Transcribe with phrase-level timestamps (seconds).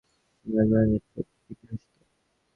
[0.35, 1.99] সে মাঝে মাঝে ঠোঁট টিপে হাসছে।